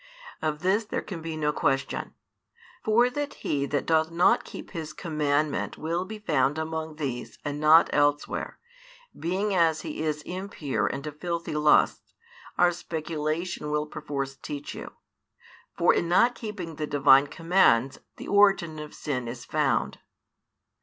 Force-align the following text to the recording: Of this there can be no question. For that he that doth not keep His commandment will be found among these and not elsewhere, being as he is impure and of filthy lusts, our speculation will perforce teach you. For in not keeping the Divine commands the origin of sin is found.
Of 0.41 0.61
this 0.63 0.83
there 0.85 1.03
can 1.03 1.21
be 1.21 1.37
no 1.37 1.53
question. 1.53 2.15
For 2.83 3.11
that 3.11 3.35
he 3.35 3.67
that 3.67 3.85
doth 3.85 4.09
not 4.09 4.43
keep 4.43 4.71
His 4.71 4.93
commandment 4.93 5.77
will 5.77 6.05
be 6.05 6.17
found 6.17 6.57
among 6.57 6.95
these 6.95 7.37
and 7.45 7.59
not 7.59 7.87
elsewhere, 7.93 8.57
being 9.15 9.53
as 9.53 9.81
he 9.81 10.01
is 10.01 10.23
impure 10.23 10.87
and 10.87 11.05
of 11.05 11.19
filthy 11.19 11.53
lusts, 11.53 12.15
our 12.57 12.71
speculation 12.71 13.69
will 13.69 13.85
perforce 13.85 14.35
teach 14.35 14.73
you. 14.73 14.91
For 15.77 15.93
in 15.93 16.09
not 16.09 16.33
keeping 16.33 16.77
the 16.77 16.87
Divine 16.87 17.27
commands 17.27 17.99
the 18.17 18.27
origin 18.27 18.79
of 18.79 18.95
sin 18.95 19.27
is 19.27 19.45
found. 19.45 19.99